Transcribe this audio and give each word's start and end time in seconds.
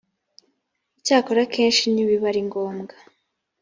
icyakora 0.99 1.39
akenshi 1.43 1.83
ntibiba 1.93 2.25
ari 2.31 2.41
ngombwa 2.47 2.95